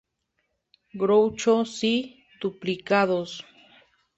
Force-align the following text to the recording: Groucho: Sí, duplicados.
Groucho: 1.03 1.55
Sí, 1.63 1.93
duplicados. 2.41 3.45